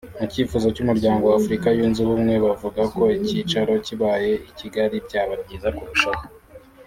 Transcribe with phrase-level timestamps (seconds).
[0.19, 5.69] mu kifuza cy’Umuryango wa Afurika yunze ubumwe bavuga ko icyicaro kibaye I Kigali byaba byiza
[5.77, 6.23] kurushaho